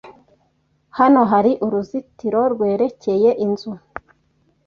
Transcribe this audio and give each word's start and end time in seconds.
Hano 0.97 1.21
hari 1.31 1.51
uruzitiro 1.65 2.41
rwerekeye 2.53 3.29
inzu. 3.45 3.71